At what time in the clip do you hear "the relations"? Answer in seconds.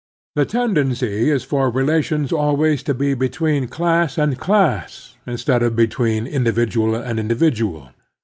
1.67-2.31